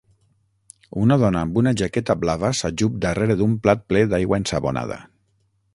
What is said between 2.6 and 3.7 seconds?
s'ajup darrere d'un